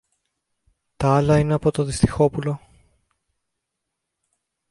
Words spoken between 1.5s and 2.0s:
από το